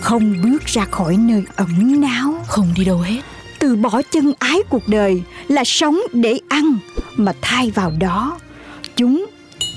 [0.00, 2.44] Không bước ra khỏi nơi ẩn náu.
[2.46, 3.20] Không đi đâu hết.
[3.58, 6.78] Từ bỏ chân ái cuộc đời là sống để ăn
[7.16, 8.38] mà thay vào đó
[8.96, 9.26] chúng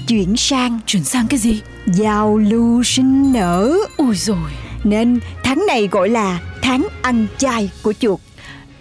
[0.08, 1.62] chuyển sang chuyển sang cái gì?
[1.86, 3.78] Giao lưu sinh nở.
[3.98, 4.52] Ui rồi
[4.84, 8.20] nên tháng này gọi là tháng ăn chay của chuột.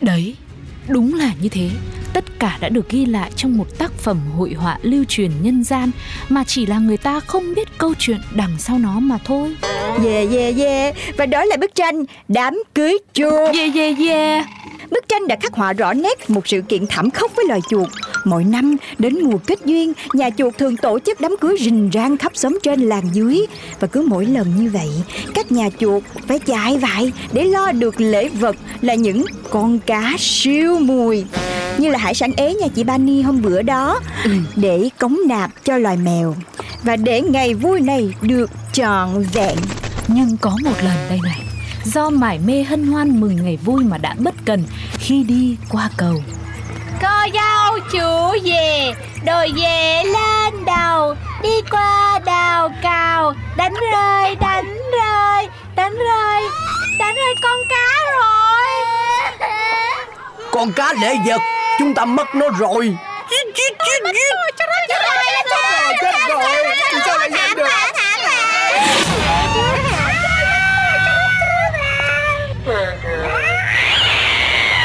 [0.01, 0.37] Đấy,
[0.89, 1.71] đúng là như thế.
[2.39, 5.65] Tất cả đã được ghi lại trong một tác phẩm hội họa lưu truyền nhân
[5.65, 5.91] gian
[6.29, 9.57] mà chỉ là người ta không biết câu chuyện đằng sau nó mà thôi.
[10.05, 14.47] yeah yeah yeah và đó là bức tranh đám cưới chuột Yeah yeah yeah.
[14.91, 17.89] Bức tranh đã khắc họa rõ nét một sự kiện thảm khốc với loài chuột.
[18.25, 22.17] Mỗi năm đến mùa kết duyên, nhà chuột thường tổ chức đám cưới rình rang
[22.17, 23.47] khắp xóm trên làng dưới.
[23.81, 24.89] Và cứ mỗi lần như vậy,
[25.35, 30.15] các nhà chuột phải chạy vại để lo được lễ vật là những con cá
[30.19, 31.25] siêu mùi.
[31.79, 34.01] Như là hải sản ế nhà chị Bani hôm bữa đó
[34.57, 36.35] để cống nạp cho loài mèo.
[36.83, 39.57] Và để ngày vui này được trọn vẹn
[40.09, 41.41] Nhưng có một lần đây này,
[41.95, 44.65] do mải mê hân hoan mừng ngày vui mà đã bất cần
[44.99, 46.23] khi đi qua cầu.
[47.03, 48.93] Cô dâu chủ về
[49.27, 53.35] Đồi về lên đầu Đi qua đào cào.
[53.57, 56.43] Đánh rơi đánh rơi Đánh rơi
[56.99, 57.89] Đánh rơi con cá
[58.21, 58.67] rồi.
[60.51, 61.41] Con cá lễ vật
[61.79, 62.97] Chúng ta mất nó rồi.
[63.31, 65.01] Chít chít chít chít Chết rồi chết
[66.29, 66.45] rồi
[67.07, 67.69] Sao lại được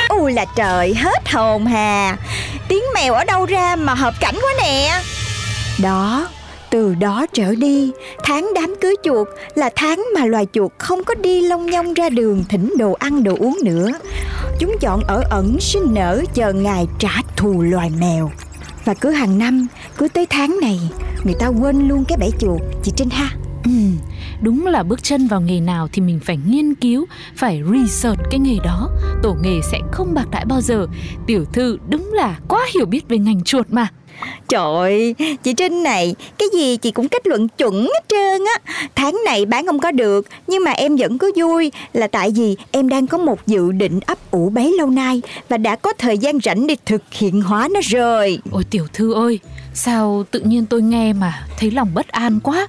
[0.10, 2.17] U là trời hết hồn hà
[2.67, 5.02] Tiếng mèo ở đâu ra mà hợp cảnh quá nè
[5.84, 6.28] Đó
[6.72, 7.91] từ đó trở đi,
[8.24, 12.10] tháng đám cưới chuột là tháng mà loài chuột không có đi lông nhong ra
[12.10, 13.91] đường thỉnh đồ ăn đồ uống nữa.
[14.60, 18.32] Chúng chọn ở ẩn sinh nở chờ ngày trả thù loài mèo.
[18.86, 19.67] Và cứ hàng năm,
[19.98, 20.80] cứ tới tháng này,
[21.24, 23.30] người ta quên luôn cái bẫy chuột, chị Trinh ha.
[23.63, 23.72] Ừ,
[24.42, 28.40] đúng là bước chân vào nghề nào thì mình phải nghiên cứu, phải research cái
[28.40, 28.90] nghề đó.
[29.24, 30.88] Tổ nghề sẽ không bạc đãi bao giờ.
[31.28, 33.88] Tiểu thư đúng là quá hiểu biết về ngành chuột mà.
[34.50, 38.86] Trời ơi, chị Trinh này, cái gì chị cũng kết luận chuẩn hết trơn á.
[38.96, 42.56] Tháng này bán không có được, nhưng mà em vẫn có vui là tại vì
[42.72, 46.18] em đang có một dự định ấp ủ bấy lâu nay và đã có thời
[46.18, 48.40] gian rảnh để thực hiện hóa nó rồi.
[48.52, 49.40] Ôi tiểu thư ơi,
[49.74, 52.68] sao tự nhiên tôi nghe mà thấy lòng bất an quá.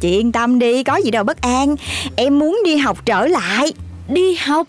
[0.00, 1.76] Chị yên tâm đi, có gì đâu bất an.
[2.16, 3.72] Em muốn đi học trở lại.
[4.08, 4.66] Đi học?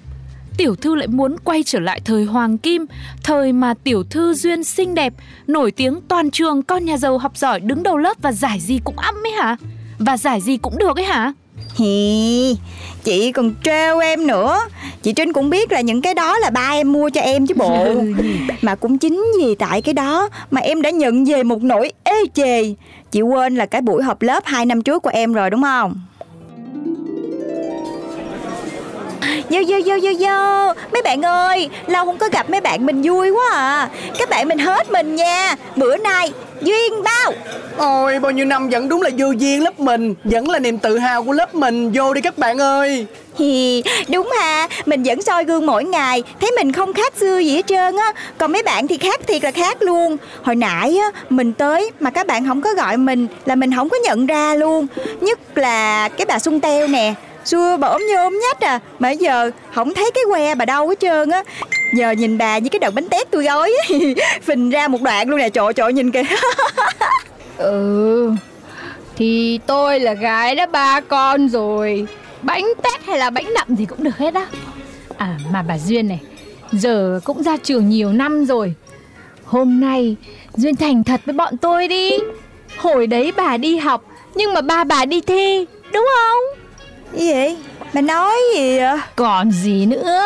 [0.58, 2.86] tiểu thư lại muốn quay trở lại thời hoàng kim,
[3.24, 5.14] thời mà tiểu thư duyên xinh đẹp,
[5.48, 8.80] nổi tiếng toàn trường, con nhà giàu học giỏi đứng đầu lớp và giải gì
[8.84, 9.58] cũng ăm ấy hả?
[10.00, 11.34] Và giải gì cũng được ấy hả?
[13.06, 14.60] Chị còn trêu em nữa.
[15.04, 17.56] Chị Trinh cũng biết là những cái đó là ba em mua cho em chứ
[17.58, 17.88] bộ.
[18.62, 22.24] Mà cũng chính vì tại cái đó mà em đã nhận về một nỗi ê
[22.34, 22.74] chề.
[23.12, 25.96] Chị quên là cái buổi họp lớp 2 năm trước của em rồi đúng không?
[29.50, 30.74] Vô vô vô vô vô.
[30.94, 33.90] Mấy bạn ơi Lâu không có gặp mấy bạn mình vui quá à.
[34.20, 35.56] Các bạn mình hết mình nha.
[35.76, 36.32] Bữa nay
[36.66, 37.34] Duyên bao.
[37.78, 40.98] Ôi bao nhiêu năm vẫn đúng là vô duyên lớp mình Vẫn là niềm tự
[40.98, 41.92] hào của lớp mình.
[41.92, 43.06] Vô đi các bạn ơi.
[43.40, 46.24] Hi, đúng ha, mình vẫn soi gương mỗi ngày.
[46.42, 48.14] Thấy mình không khác xưa gì hết trơn á.
[48.38, 50.18] Còn mấy bạn thì khác thiệt là khác luôn.
[50.44, 53.90] Hồi nãy á, mình tới mà các bạn không có gọi mình Là mình không
[53.90, 54.88] có nhận ra luôn.
[55.22, 57.14] Nhất là cái bà Xuân Teo nè
[57.46, 58.80] Xưa bà ốm như ốm nhách à.
[59.00, 61.44] Mà giờ không thấy cái que bà đâu hết trơn á.
[61.94, 63.74] Giờ nhìn bà với cái đợt bánh tét tôi gói
[64.44, 66.24] Phình ra một đoạn luôn nè Trời trời nhìn kìa.
[67.58, 68.32] Ừ
[69.16, 72.08] Thì tôi là gái đã ba con rồi.
[72.42, 74.48] Bánh tét hay là bánh nậm gì cũng được hết á.
[75.18, 76.20] À mà bà Duyên này,
[76.72, 78.74] Giờ cũng ra trường nhiều năm rồi.
[79.46, 80.16] Hôm nay
[80.56, 82.12] Duyên thành thật với bọn tôi đi.
[82.78, 84.04] Hồi đấy bà đi học,
[84.36, 86.65] Nhưng mà ba bà đi thi, Đúng không?
[87.14, 87.58] Gì vậy?
[87.94, 88.98] Bà nói gì vậy?
[89.16, 90.24] Còn gì nữa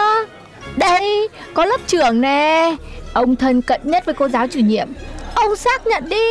[0.78, 2.76] Đây, có lớp trưởng nè
[3.14, 4.88] Ông thân cận nhất với cô giáo chủ nhiệm
[5.36, 6.26] Ông xác nhận đi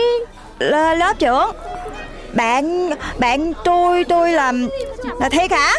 [0.58, 1.50] L lớp trưởng
[2.32, 4.68] Bạn, bạn tôi, tôi làm
[5.20, 5.72] Là thiệt hả?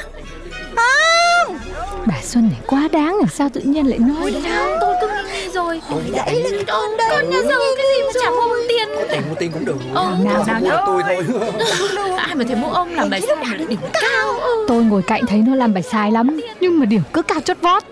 [0.76, 1.58] Không!
[2.06, 4.42] Bà Xuân này quá đáng làm sao tự nhiên lại nói đấy
[4.82, 5.82] Tôi cứ nghĩ rồi.
[6.16, 8.88] Đấy là con đây Con nhà giàu cái gì mà chả mua bằng tiền.
[9.12, 9.78] Tiền mua tiền cũng được.
[9.94, 10.84] Ờ, nào nào nào.
[10.86, 12.12] Tôi thôi.
[12.18, 14.34] Ai mà thấy mua ông làm bài sai mà lại đỉnh cao.
[14.68, 17.58] Tôi ngồi cạnh thấy nó làm bài sai lắm Nhưng mà điểm cứ cao chót
[17.62, 17.84] vót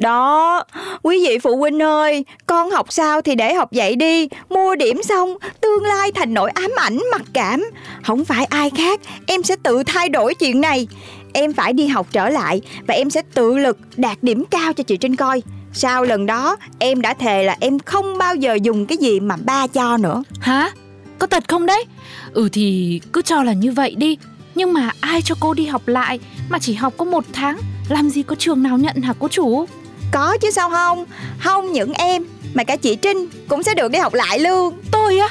[0.00, 0.64] Đó,
[1.02, 5.02] quý vị phụ huynh ơi, con học sao thì để học vậy đi, mua điểm
[5.02, 7.64] xong, tương lai thành nỗi ám ảnh mặc cảm.
[8.02, 10.88] Không phải ai khác, em sẽ tự thay đổi chuyện này.
[11.32, 14.84] Em phải đi học trở lại và em sẽ tự lực đạt điểm cao cho
[14.84, 15.42] chị Trinh coi.
[15.72, 19.36] Sau lần đó, em đã thề là em không bao giờ dùng cái gì mà
[19.44, 20.22] ba cho nữa.
[20.40, 20.70] Hả?
[21.18, 21.84] Có thật không đấy?
[22.32, 24.18] Ừ thì cứ cho là như vậy đi.
[24.54, 27.56] Nhưng mà ai cho cô đi học lại mà chỉ học có một tháng
[27.88, 29.66] Làm gì có trường nào nhận hả cô chủ
[30.12, 31.04] có chứ sao không?
[31.38, 34.74] Không những em mà cả chị Trinh cũng sẽ được đi học lại luôn.
[34.90, 35.28] Tôi á?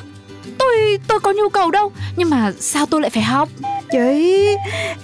[0.57, 1.91] Tôi tôi có nhu cầu đâu.
[2.15, 3.49] Nhưng mà sao tôi lại phải học?
[3.91, 4.47] Chị,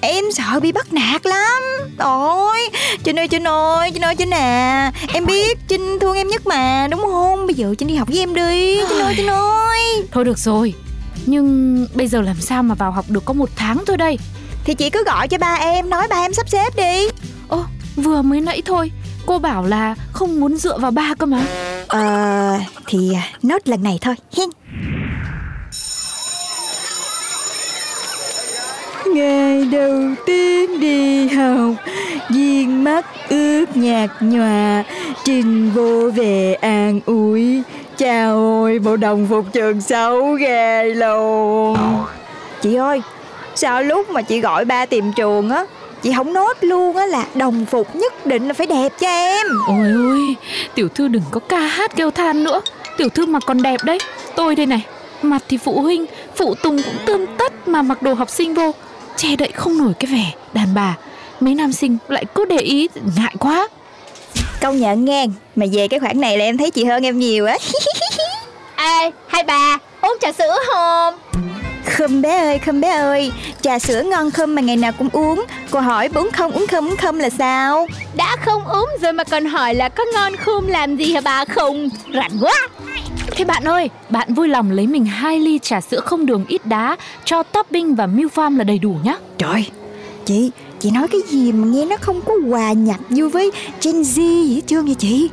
[0.01, 1.63] em sợ bị bắt nạt lắm.
[1.97, 2.69] Ôi,
[3.03, 4.91] Trinh ơi, Trinh ơi, Trinh ơi, Trinh à.
[5.13, 7.47] Em biết Trinh thương em nhất mà, đúng không?
[7.47, 8.81] Bây giờ Trinh đi học với em đi.
[8.89, 9.79] Trinh ơi, Trinh ơi.
[10.11, 10.73] Thôi được rồi.
[11.25, 14.17] Nhưng bây giờ làm sao mà vào học được có một tháng thôi đây?
[14.65, 17.07] Thì chị cứ gọi cho ba em, nói ba em sắp xếp đi.
[17.47, 17.63] Ô
[17.95, 18.91] vừa mới nãy thôi
[19.25, 21.41] Cô bảo là không muốn dựa vào ba cơ mà.
[21.87, 23.11] Ờ, thì
[23.43, 24.49] nốt lần này thôi hen
[29.05, 31.75] Ngày đầu tiên đi học
[32.29, 34.83] Viên mắt ướt nhạt nhòa
[35.25, 37.61] Trình vô về an ủi.
[37.97, 41.77] Chào ôi bộ đồng phục trường xấu ghê luôn.
[42.61, 43.01] Chị ơi
[43.55, 45.65] Sao lúc mà chị gọi ba tìm trường á
[46.05, 49.47] chị không nốt luôn á là đồng phục nhất định là phải đẹp cho em.
[49.67, 50.35] Ôi ôi,
[50.75, 52.61] tiểu thư đừng có ca hát kêu than nữa.
[52.97, 53.99] Tiểu thư mà còn đẹp đấy.
[54.35, 54.85] Tôi đây này,
[55.21, 58.71] mặt thì phụ huynh Phụ tùng cũng tươm tất mà mặc đồ học sinh vô.
[59.17, 60.97] Che đậy không nổi cái vẻ đàn bà.
[61.39, 62.87] Mấy nam sinh lại cứ để ý
[63.17, 63.67] Ngại quá.
[64.61, 67.45] Công nhận nghe mà về cái khoản này là em thấy chị hơn em nhiều
[67.45, 67.57] á.
[68.75, 71.15] Ê, hai bà, uống trà sữa không?
[71.97, 73.31] Khum bé ơi khum bé ơi
[73.61, 76.87] trà sữa ngon khum mà ngày nào cũng uống cô hỏi uống không uống không
[76.87, 80.67] uống không là sao Đã không uống rồi mà còn hỏi là có ngon không
[80.67, 81.89] làm gì hả bà không?
[82.13, 82.67] Rảnh quá!
[83.31, 86.65] Thế bạn ơi, bạn vui lòng lấy mình hai ly trà sữa không đường ít
[86.65, 89.69] đá Cho topping và milk farm là đầy đủ nhá trời
[90.25, 93.51] chị chị nói cái gì mà nghe nó không có hòa nhập vô với
[93.83, 95.29] Gen Z gì hết trơn vậy chị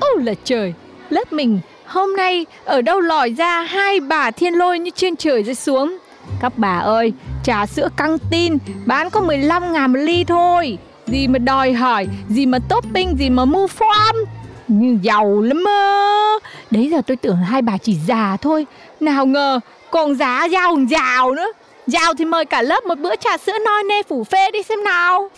[0.00, 0.74] Ô là trời,
[1.10, 5.42] lớp mình hôm nay ở đâu lòi ra hai bà thiên lôi như trên trời
[5.42, 5.98] rơi xuống.
[6.40, 7.12] Các bà ơi,
[7.44, 10.78] trà sữa căng tin bán có 15 ngàn một ly thôi.
[11.06, 14.24] Gì mà đòi hỏi, gì mà topping, gì mà mua form.
[14.68, 16.38] Nhưng giàu lắm mơ.
[16.70, 18.66] Đấy giờ tôi tưởng hai bà chỉ già thôi.
[19.00, 19.60] Nào ngờ
[19.90, 21.52] còn giá giàu giàu nữa.
[21.86, 24.84] Giàu thì mời cả lớp một bữa trà sữa noi nê phủ phê đi xem
[24.84, 25.28] nào.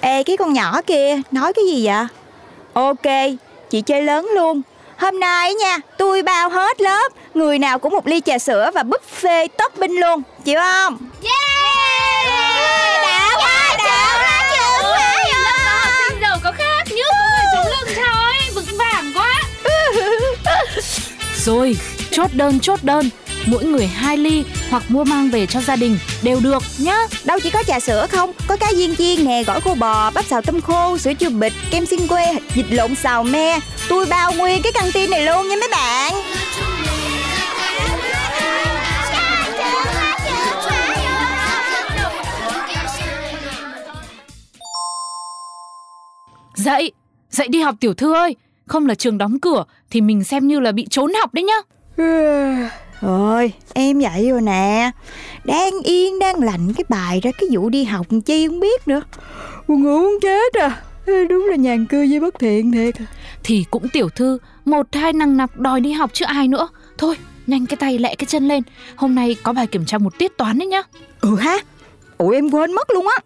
[0.00, 2.06] ê cái con nhỏ kia nói cái gì vậy
[2.72, 3.36] ok
[3.70, 4.62] chị chơi lớn luôn
[4.96, 8.82] hôm nay nha tôi bao hết lớp người nào cũng một ly trà sữa và
[8.82, 10.98] buffet topping luôn chịu không?
[13.02, 15.14] Đã quá đã quá chưa quá
[16.08, 19.42] sinh giàu có khác nhức người xuống lưng thôi vững vàng quá.
[21.36, 21.76] Rồi,
[22.10, 23.10] chốt đơn chốt đơn.
[23.46, 26.98] Mỗi người hai ly hoặc mua mang về cho gia đình đều được nhá.
[27.24, 30.24] Đâu chỉ có trà sữa không có cá viên chiên nè gỏi khô bò bắp
[30.24, 33.58] xào tôm khô sữa chua bịch kem xiên que vịt lộn xào me
[33.88, 36.14] tôi bao nguyên cái căng tin này luôn nha mấy bạn.
[46.54, 46.92] Dậy,
[47.30, 48.36] dậy đi học tiểu thư ơi.
[48.66, 51.60] Không là trường đóng cửa thì mình xem như là bị trốn học đấy nhá.
[53.00, 54.90] Rồi, em dậy rồi nè.
[55.44, 59.00] Đang yên, đang lành cái bài ra cái vụ đi học chi không biết nữa.
[59.68, 60.82] Buồn ngủ muốn chết à.
[61.06, 62.94] Đúng là nhàn cư với bất thiện thiệt
[63.46, 66.68] Thì cũng tiểu thư Một hai năng nặc đòi đi học chứ ai nữa.
[66.98, 67.16] Thôi,
[67.46, 68.62] nhanh cái tay lẹ cái chân lên.
[68.96, 70.82] Hôm nay có bài kiểm tra một tiết toán đấy nhá.
[71.20, 71.58] Ừ ha.
[72.18, 73.18] Ủa em quên mất luôn á.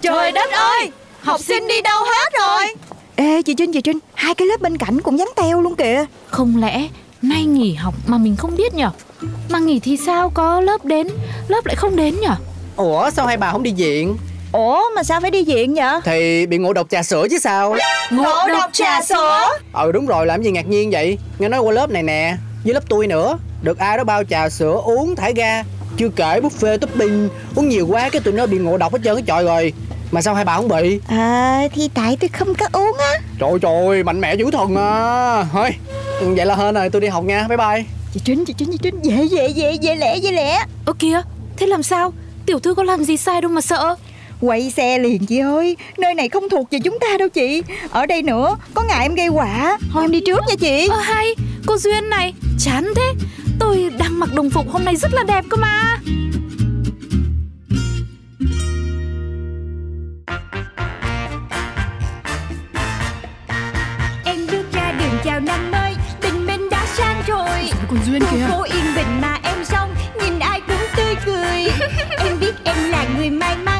[0.00, 0.90] Trời đất ơi!
[1.20, 2.74] Học sinh đi đâu hết rồi?
[3.16, 6.04] Ê chị Trinh chị Trinh Hai cái lớp bên cạnh cũng dám teo luôn kìa.
[6.26, 6.88] Không lẽ
[7.22, 8.90] nay nghỉ học mà mình không biết nhở?
[9.50, 11.08] Mà nghỉ thì sao có lớp đến
[11.48, 12.34] Lớp lại không đến nhở?
[12.76, 14.16] Ủa sao hai bà không đi viện
[14.56, 16.00] Ủa mà sao phải đi viện vậy?
[16.04, 17.76] Thì bị ngộ độc trà sữa chứ sao?
[18.10, 19.48] Ngộ độc trà sữa?
[19.72, 21.18] Ừ đúng rồi làm gì ngạc nhiên vậy?
[21.38, 24.48] Nghe nói qua lớp này nè Với lớp tôi nữa Được ai đó bao trà
[24.48, 25.62] sữa uống thải ga.
[25.96, 29.14] Chưa kể buffet topping Uống nhiều quá cái tụi nó bị ngộ độc hết trơn
[29.14, 29.72] cái trọi rồi
[30.10, 31.00] Mà sao hai bà không bị?
[31.08, 33.12] À thì tại tôi không có uống á.
[33.40, 35.44] Trời trời mạnh mẽ dữ thần à.
[35.52, 35.70] Thôi
[36.20, 37.46] ừ, Vậy là hên rồi tôi đi học nha.
[37.48, 37.84] Bye bye.
[38.14, 39.00] Chị Trinh chị Trinh chị Trinh.
[39.02, 41.22] Về về về về lẹ về lẹ Ơ kìa,
[41.56, 42.12] thế làm sao?
[42.46, 43.96] Tiểu thư có làm gì sai đâu mà sợ
[44.40, 45.76] Quay xe liền chị ơi.
[45.98, 47.62] Nơi này không thuộc về chúng ta đâu chị.
[47.90, 49.78] Ở đây nữa Có ngại em gây quả.
[49.92, 50.88] Thôi em đi trước nha chị.
[50.88, 51.34] Ơ hay,
[51.66, 53.12] cô Duyên này Chán thế.
[53.58, 55.98] Tôi đang mặc đồng phục hôm nay rất là đẹp cơ mà.
[64.24, 67.70] Em bước ra đường chào năm mới tình mình đã sang rồi.
[67.88, 71.88] Còn Duyên Khu phố yên bình mà em sống nhìn ai cũng tươi cười.
[72.18, 73.75] Em biết em là người may mắn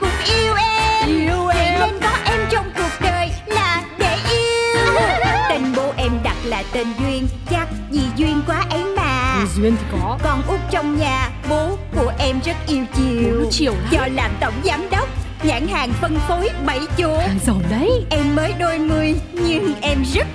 [0.00, 1.08] cũng yêu em.
[1.08, 1.80] Yêu Vậy em.
[1.80, 4.84] nên có em trong cuộc đời là để yêu.
[5.48, 9.44] Tên bố em đặt là tên duyên chắc vì duyên quá ấy mà.
[9.56, 10.18] Duyên thì có.
[10.22, 13.48] Con út trong nhà bố của em rất yêu chiều.
[13.50, 13.88] Chiều lắm.
[13.90, 15.08] do làm tổng giám đốc
[15.42, 17.18] nhãn hàng phân phối bảy chỗ.
[17.18, 17.90] Hàng giàu đấy.
[18.10, 20.26] Em mới đôi mươi nhưng em rất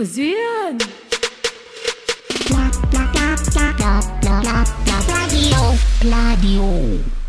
[0.00, 0.78] Diskussion.
[2.48, 7.19] Bla, bla, bla, bla, bla, bla, bla, bla, bla,